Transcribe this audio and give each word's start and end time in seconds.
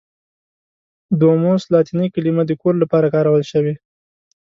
دوموس 1.19 1.63
لاتیني 1.73 2.07
کلمه 2.13 2.43
د 2.47 2.51
کور 2.61 2.73
لپاره 2.83 3.07
کارول 3.15 3.43
شوې. 3.51 3.73